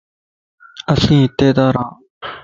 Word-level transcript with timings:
اسين 0.91 1.21
ھتي 1.25 1.47
تان 1.55 1.69
ران 1.73 1.89